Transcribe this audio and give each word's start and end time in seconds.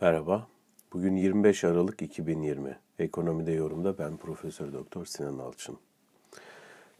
Merhaba. 0.00 0.46
Bugün 0.92 1.16
25 1.16 1.64
Aralık 1.64 2.02
2020. 2.02 2.78
Ekonomide 2.98 3.52
yorumda 3.52 3.98
ben 3.98 4.16
Profesör 4.16 4.72
Doktor 4.72 5.04
Sinan 5.04 5.38
Alçın. 5.38 5.78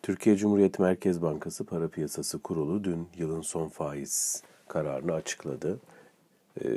Türkiye 0.02 0.36
Cumhuriyet 0.36 0.78
Merkez 0.78 1.22
Bankası 1.22 1.64
Para 1.64 1.88
Piyasası 1.88 2.38
Kurulu 2.38 2.84
dün 2.84 3.08
yılın 3.16 3.40
son 3.40 3.68
faiz 3.68 4.42
kararını 4.68 5.12
açıkladı. 5.12 5.80
Ee, 6.64 6.68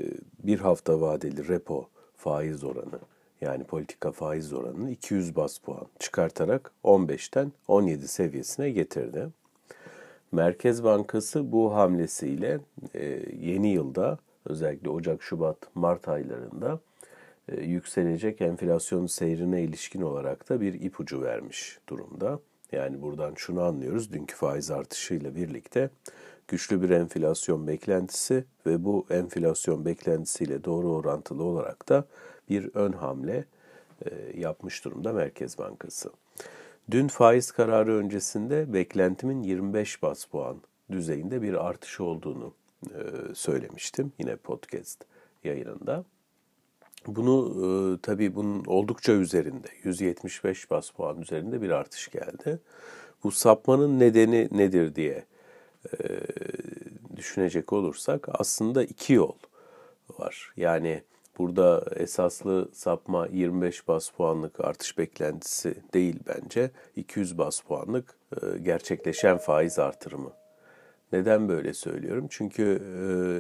bir 0.43 0.59
hafta 0.59 1.01
vadeli 1.01 1.47
repo 1.47 1.87
faiz 2.17 2.63
oranı 2.63 2.99
yani 3.41 3.63
politika 3.63 4.11
faiz 4.11 4.53
oranını 4.53 4.91
200 4.91 5.35
bas 5.35 5.57
puan 5.57 5.87
çıkartarak 5.99 6.71
15'ten 6.83 7.51
17 7.67 8.07
seviyesine 8.07 8.69
getirdi. 8.69 9.29
Merkez 10.31 10.83
Bankası 10.83 11.51
bu 11.51 11.75
hamlesiyle 11.75 12.59
e, 12.95 13.23
yeni 13.39 13.67
yılda 13.67 14.19
özellikle 14.45 14.89
Ocak, 14.89 15.23
Şubat, 15.23 15.57
Mart 15.75 16.07
aylarında 16.07 16.79
e, 17.49 17.61
yükselecek 17.61 18.41
enflasyon 18.41 19.05
seyrine 19.05 19.63
ilişkin 19.63 20.01
olarak 20.01 20.49
da 20.49 20.61
bir 20.61 20.73
ipucu 20.73 21.21
vermiş 21.21 21.79
durumda. 21.89 22.39
Yani 22.71 23.01
buradan 23.01 23.33
şunu 23.35 23.61
anlıyoruz. 23.61 24.13
Dünkü 24.13 24.35
faiz 24.35 24.71
artışıyla 24.71 25.35
birlikte 25.35 25.89
güçlü 26.47 26.81
bir 26.81 26.89
enflasyon 26.89 27.67
beklentisi 27.67 28.45
ve 28.65 28.85
bu 28.85 29.05
enflasyon 29.09 29.85
beklentisiyle 29.85 30.63
doğru 30.63 30.91
orantılı 30.91 31.43
olarak 31.43 31.89
da 31.89 32.05
bir 32.49 32.69
ön 32.73 32.91
hamle 32.91 33.45
e, 34.05 34.39
yapmış 34.39 34.85
durumda 34.85 35.13
Merkez 35.13 35.57
Bankası. 35.57 36.09
Dün 36.91 37.07
faiz 37.07 37.51
kararı 37.51 37.95
öncesinde 37.95 38.73
beklentimin 38.73 39.43
25 39.43 40.01
bas 40.03 40.25
puan 40.25 40.57
düzeyinde 40.91 41.41
bir 41.41 41.65
artış 41.67 41.99
olduğunu 41.99 42.53
söylemiştim 43.33 44.13
yine 44.19 44.35
podcast 44.35 45.05
yayınında. 45.43 46.05
Bunu 47.07 47.53
e, 47.65 48.01
tabii 48.01 48.35
bunun 48.35 48.65
oldukça 48.65 49.13
üzerinde 49.13 49.67
175 49.83 50.71
bas 50.71 50.89
puan 50.89 51.21
üzerinde 51.21 51.61
bir 51.61 51.69
artış 51.69 52.11
geldi. 52.11 52.59
Bu 53.23 53.31
sapmanın 53.31 53.99
nedeni 53.99 54.47
nedir 54.51 54.95
diye 54.95 55.25
e, 55.93 56.19
düşünecek 57.15 57.73
olursak 57.73 58.27
aslında 58.31 58.83
iki 58.83 59.13
yol 59.13 59.35
var. 60.19 60.53
Yani 60.57 61.03
burada 61.37 61.85
esaslı 61.95 62.69
sapma 62.73 63.27
25 63.27 63.87
bas 63.87 64.09
puanlık 64.09 64.59
artış 64.59 64.97
beklentisi 64.97 65.75
değil 65.93 66.19
bence. 66.27 66.71
200 66.95 67.37
bas 67.37 67.59
puanlık 67.61 68.15
e, 68.31 68.57
gerçekleşen 68.57 69.37
faiz 69.37 69.79
artırımı 69.79 70.42
neden 71.13 71.49
böyle 71.49 71.73
söylüyorum? 71.73 72.27
Çünkü 72.29 72.81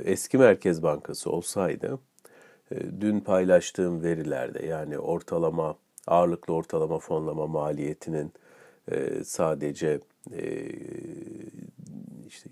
e, 0.05 0.11
eski 0.11 0.37
Merkez 0.37 0.83
Bankası 0.83 1.29
olsaydı 1.31 1.99
e, 2.71 2.75
dün 3.01 3.19
paylaştığım 3.19 4.03
verilerde 4.03 4.65
yani 4.65 4.99
ortalama 4.99 5.75
ağırlıklı 6.07 6.53
ortalama 6.53 6.99
fonlama 6.99 7.47
maliyetinin 7.47 8.33
e, 8.91 9.23
sadece 9.23 9.99
e, 10.31 10.69
işte 12.27 12.49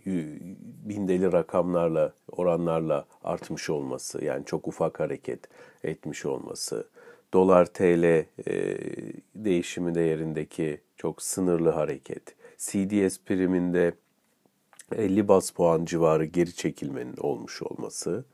bindeli 0.86 1.32
rakamlarla 1.32 2.14
oranlarla 2.32 3.06
artmış 3.24 3.70
olması 3.70 4.26
yani 4.26 4.46
çok 4.46 4.68
ufak 4.68 5.00
hareket 5.00 5.40
etmiş 5.84 6.26
olması 6.26 6.88
dolar 7.34 7.66
TL 7.66 8.04
e, 8.04 8.26
değişimi 9.36 9.96
değerindeki 9.96 10.82
çok 10.98 11.22
sınırlı 11.22 11.70
hareket 11.70 12.24
CDS 12.58 13.18
priminde 13.26 13.94
50 14.94 15.28
bas 15.28 15.52
puan 15.52 15.86
civarı 15.86 16.26
geri 16.26 16.56
çekilmenin 16.56 17.18
olmuş 17.18 17.62
olması, 17.62 18.26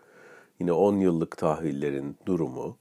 yine 0.59 0.71
10 0.71 0.99
yıllık 0.99 1.37
tahvillerin 1.37 2.17
durumu, 2.25 2.77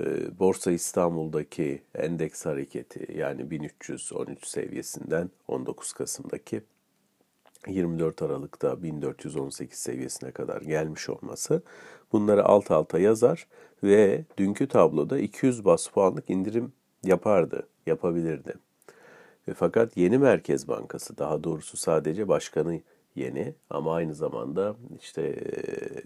e, 0.00 0.38
Borsa 0.38 0.70
İstanbul'daki 0.70 1.82
endeks 1.94 2.46
hareketi 2.46 3.18
yani 3.18 3.50
1313 3.50 4.46
seviyesinden 4.46 5.30
19 5.48 5.92
Kasım'daki 5.92 6.62
24 7.66 8.22
Aralık'ta 8.22 8.82
1418 8.82 9.78
seviyesine 9.78 10.30
kadar 10.30 10.62
gelmiş 10.62 11.08
olması 11.08 11.62
bunları 12.12 12.44
alt 12.44 12.70
alta 12.70 12.98
yazar 12.98 13.46
ve 13.82 14.24
dünkü 14.38 14.68
tabloda 14.68 15.18
200 15.18 15.64
bas 15.64 15.86
puanlık 15.86 16.30
indirim 16.30 16.72
yapardı, 17.04 17.68
yapabilirdi. 17.86 18.54
Ve 19.48 19.54
fakat 19.54 19.96
yeni 19.96 20.18
Merkez 20.18 20.68
Bankası 20.68 21.18
daha 21.18 21.44
doğrusu 21.44 21.76
sadece 21.76 22.28
başkanı 22.28 22.80
yeni 23.18 23.54
ama 23.70 23.94
aynı 23.94 24.14
zamanda 24.14 24.76
işte 25.00 25.44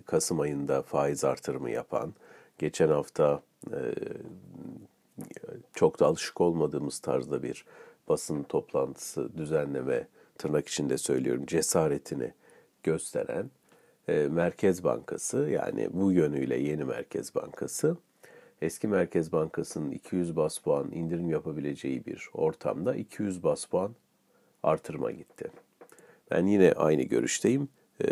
Kasım 0.06 0.40
ayında 0.40 0.82
faiz 0.82 1.24
artırımı 1.24 1.70
yapan, 1.70 2.14
geçen 2.58 2.88
hafta 2.88 3.42
çok 5.74 6.00
da 6.00 6.06
alışık 6.06 6.40
olmadığımız 6.40 6.98
tarzda 6.98 7.42
bir 7.42 7.64
basın 8.08 8.42
toplantısı 8.42 9.36
düzenleme 9.36 10.06
tırnak 10.38 10.68
içinde 10.68 10.98
söylüyorum 10.98 11.46
cesaretini 11.46 12.32
gösteren 12.82 13.50
Merkez 14.08 14.84
Bankası 14.84 15.38
yani 15.38 15.88
bu 15.92 16.12
yönüyle 16.12 16.56
yeni 16.56 16.84
Merkez 16.84 17.34
Bankası 17.34 17.96
eski 18.62 18.88
Merkez 18.88 19.32
Bankası'nın 19.32 19.90
200 19.90 20.36
bas 20.36 20.58
puan 20.58 20.92
indirim 20.92 21.30
yapabileceği 21.30 22.06
bir 22.06 22.28
ortamda 22.34 22.94
200 22.94 23.42
bas 23.42 23.64
puan 23.64 23.94
artırma 24.62 25.10
gitti. 25.10 25.50
Ben 26.32 26.46
yine 26.46 26.72
aynı 26.72 27.02
görüşteyim. 27.02 27.68
E, 28.04 28.06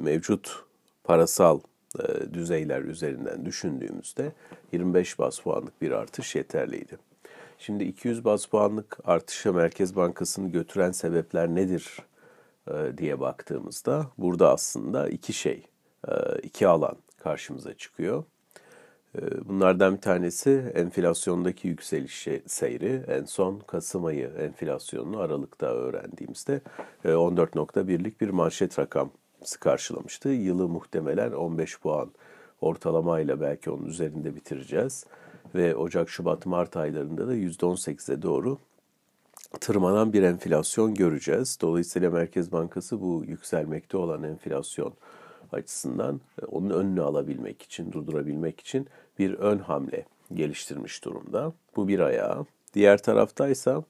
mevcut 0.00 0.64
parasal 1.04 1.60
e, 2.00 2.34
düzeyler 2.34 2.82
üzerinden 2.82 3.46
düşündüğümüzde 3.46 4.32
25 4.72 5.18
bas 5.18 5.38
puanlık 5.38 5.82
bir 5.82 5.90
artış 5.90 6.34
yeterliydi. 6.34 6.98
Şimdi 7.58 7.84
200 7.84 8.24
bas 8.24 8.46
puanlık 8.46 8.98
artışa 9.04 9.52
Merkez 9.52 9.96
Bankası'nı 9.96 10.48
götüren 10.52 10.92
sebepler 10.92 11.48
nedir 11.48 11.98
e, 12.68 12.98
diye 12.98 13.20
baktığımızda 13.20 14.06
burada 14.18 14.52
aslında 14.52 15.08
iki 15.08 15.32
şey, 15.32 15.62
e, 16.08 16.12
iki 16.42 16.66
alan 16.68 16.96
karşımıza 17.18 17.74
çıkıyor. 17.74 18.24
Ee, 19.18 19.48
bunlardan 19.48 19.96
bir 19.96 20.00
tanesi 20.00 20.72
enflasyondaki 20.74 21.68
yükseliş 21.68 22.28
seyri. 22.46 23.02
En 23.08 23.24
son 23.24 23.58
Kasım 23.58 24.04
ayı 24.04 24.30
enflasyonunu 24.38 25.20
Aralık'ta 25.20 25.66
öğrendiğimizde 25.66 26.60
14.1'lik 27.04 28.16
e, 28.16 28.20
bir 28.20 28.30
manşet 28.30 28.78
rakam 28.78 29.10
karşılamıştı. 29.60 30.28
Yılı 30.28 30.68
muhtemelen 30.68 31.32
15 31.32 31.80
puan 31.80 32.10
ortalamayla 32.60 33.40
belki 33.40 33.70
onun 33.70 33.86
üzerinde 33.86 34.34
bitireceğiz. 34.34 35.06
Ve 35.54 35.76
Ocak, 35.76 36.10
Şubat, 36.10 36.46
Mart 36.46 36.76
aylarında 36.76 37.28
da 37.28 37.36
%18'e 37.36 38.22
doğru 38.22 38.58
tırmanan 39.60 40.12
bir 40.12 40.22
enflasyon 40.22 40.94
göreceğiz. 40.94 41.58
Dolayısıyla 41.60 42.10
Merkez 42.10 42.52
Bankası 42.52 43.00
bu 43.00 43.24
yükselmekte 43.26 43.96
olan 43.96 44.22
enflasyon 44.22 44.94
açısından 45.54 46.20
e, 46.42 46.44
onun 46.44 46.70
önünü 46.70 47.02
alabilmek 47.02 47.62
için, 47.62 47.92
durdurabilmek 47.92 48.60
için 48.60 48.86
bir 49.18 49.34
ön 49.34 49.58
hamle 49.58 50.04
geliştirmiş 50.34 51.04
durumda. 51.04 51.52
Bu 51.76 51.88
bir 51.88 52.00
ayağı. 52.00 52.46
Diğer 52.74 53.02
taraftaysa 53.02 53.84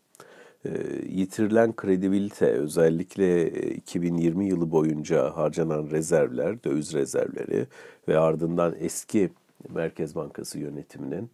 e, 0.64 0.70
yitirilen 1.08 1.76
kredibilite 1.76 2.46
özellikle 2.46 3.50
2020 3.70 4.44
e, 4.44 4.48
yılı 4.48 4.70
boyunca 4.70 5.36
harcanan 5.36 5.90
rezervler, 5.90 6.64
döviz 6.64 6.94
rezervleri 6.94 7.66
ve 8.08 8.18
ardından 8.18 8.74
eski 8.78 9.30
Merkez 9.68 10.14
Bankası 10.14 10.58
yönetiminin 10.58 11.30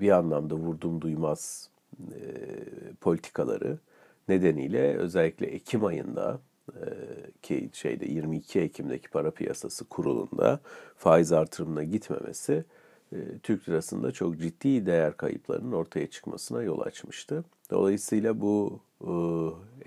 bir 0.00 0.10
anlamda 0.10 0.54
vurdum 0.54 1.00
duymaz 1.00 1.70
politikaları 3.00 3.78
nedeniyle 4.28 4.96
özellikle 4.96 5.46
Ekim 5.46 5.84
ayında 5.84 6.40
ki 7.42 7.70
şeyde 7.72 8.06
22 8.06 8.60
Ekim'deki 8.60 9.10
para 9.10 9.30
piyasası 9.30 9.84
kurulunda 9.84 10.60
faiz 10.96 11.32
artırımına 11.32 11.82
gitmemesi 11.82 12.64
e, 13.12 13.38
Türk 13.42 13.68
lirasında 13.68 14.12
çok 14.12 14.38
ciddi 14.38 14.86
değer 14.86 15.16
kayıplarının 15.16 15.72
ortaya 15.72 16.10
çıkmasına 16.10 16.62
yol 16.62 16.80
açmıştı. 16.80 17.44
Dolayısıyla 17.70 18.40
bu 18.40 18.80
e, 19.00 19.12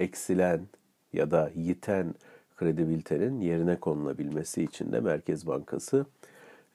eksilen 0.04 0.68
ya 1.14 1.32
da 1.32 1.52
yiten 1.56 2.16
kredibilitenin 2.56 3.42
yerine 3.42 3.80
konulabilmesi 3.80 4.64
için 4.64 4.92
de 4.92 5.00
Merkez 5.00 5.48
Bankası 5.48 6.06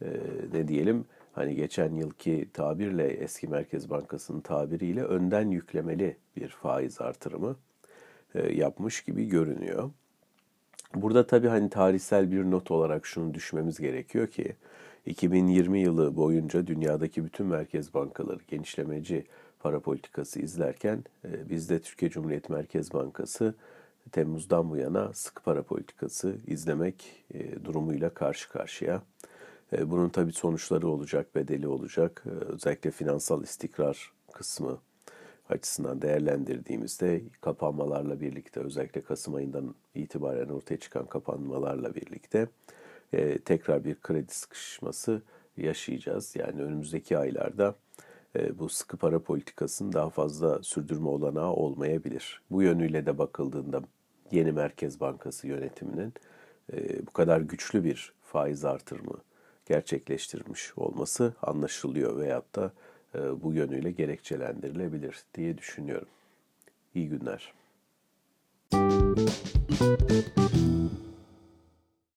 e, 0.02 0.08
ne 0.52 0.68
diyelim 0.68 1.04
hani 1.32 1.54
geçen 1.54 1.94
yılki 1.94 2.48
tabirle 2.52 3.06
eski 3.06 3.48
Merkez 3.48 3.90
Bankası'nın 3.90 4.40
tabiriyle 4.40 5.04
önden 5.04 5.50
yüklemeli 5.50 6.16
bir 6.36 6.48
faiz 6.48 7.00
artırımı 7.00 7.56
yapmış 8.34 9.00
gibi 9.04 9.24
görünüyor. 9.24 9.90
Burada 10.94 11.26
tabii 11.26 11.48
hani 11.48 11.70
tarihsel 11.70 12.30
bir 12.32 12.44
not 12.44 12.70
olarak 12.70 13.06
şunu 13.06 13.34
düşmemiz 13.34 13.78
gerekiyor 13.78 14.26
ki 14.26 14.56
2020 15.06 15.80
yılı 15.80 16.16
boyunca 16.16 16.66
dünyadaki 16.66 17.24
bütün 17.24 17.46
merkez 17.46 17.94
bankaları 17.94 18.40
genişlemeci 18.48 19.26
para 19.60 19.80
politikası 19.80 20.40
izlerken 20.40 21.04
e, 21.24 21.50
bizde 21.50 21.80
Türkiye 21.80 22.10
Cumhuriyet 22.10 22.50
Merkez 22.50 22.92
Bankası 22.92 23.54
Temmuz'dan 24.12 24.70
bu 24.70 24.76
yana 24.76 25.12
sık 25.12 25.44
para 25.44 25.62
politikası 25.62 26.36
izlemek 26.46 27.24
e, 27.34 27.64
durumuyla 27.64 28.14
karşı 28.14 28.48
karşıya. 28.48 29.02
E, 29.72 29.90
bunun 29.90 30.08
tabii 30.08 30.32
sonuçları 30.32 30.88
olacak, 30.88 31.34
bedeli 31.34 31.68
olacak. 31.68 32.24
E, 32.26 32.30
özellikle 32.30 32.90
finansal 32.90 33.42
istikrar 33.42 34.12
kısmı 34.32 34.78
açısından 35.50 36.02
değerlendirdiğimizde 36.02 37.22
kapanmalarla 37.40 38.20
birlikte 38.20 38.60
özellikle 38.60 39.02
Kasım 39.02 39.34
ayından 39.34 39.74
itibaren 39.94 40.48
ortaya 40.48 40.76
çıkan 40.76 41.06
kapanmalarla 41.06 41.94
birlikte 41.94 42.48
e, 43.12 43.38
tekrar 43.38 43.84
bir 43.84 43.94
kredi 43.94 44.34
sıkışması 44.34 45.22
yaşayacağız. 45.56 46.36
Yani 46.36 46.62
önümüzdeki 46.62 47.18
aylarda 47.18 47.74
bu 48.58 48.68
sıkı 48.68 48.96
para 48.96 49.18
politikasının 49.18 49.92
daha 49.92 50.10
fazla 50.10 50.62
sürdürme 50.62 51.08
olanağı 51.08 51.52
olmayabilir. 51.52 52.42
Bu 52.50 52.62
yönüyle 52.62 53.06
de 53.06 53.18
bakıldığında 53.18 53.82
yeni 54.30 54.52
Merkez 54.52 55.00
Bankası 55.00 55.48
yönetiminin 55.48 56.14
bu 57.06 57.12
kadar 57.12 57.40
güçlü 57.40 57.84
bir 57.84 58.12
faiz 58.22 58.64
artırımı 58.64 59.18
gerçekleştirmiş 59.66 60.72
olması 60.78 61.34
anlaşılıyor 61.42 62.18
veyahut 62.18 62.54
da 62.54 62.64
e, 62.64 62.72
bu 63.14 63.52
yönüyle 63.52 63.90
gerekçelendirilebilir 63.90 65.24
diye 65.34 65.58
düşünüyorum. 65.58 66.08
İyi 66.94 67.08
günler. 67.08 67.52
Müzik 68.72 71.00